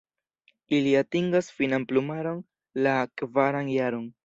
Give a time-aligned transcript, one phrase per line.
[0.77, 2.41] Ili atingas finan plumaron
[2.87, 4.13] la kvaran jaron.